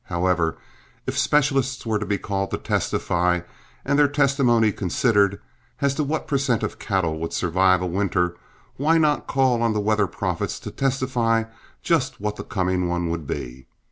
[0.05, 0.57] However,
[1.05, 3.41] if specialists were to be called to testify,
[3.85, 5.39] and their testimony considered,
[5.79, 6.63] as to what per cent.
[6.63, 8.35] of cattle would survive a winter,
[8.77, 11.43] why not call on the weather prophets to testify
[11.83, 13.67] just what the coming one would be?